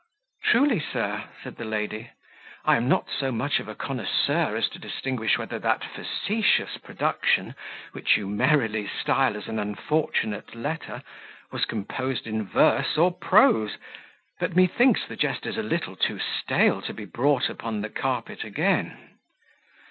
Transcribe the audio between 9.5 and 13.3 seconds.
unfortunate letter, was composed in verse or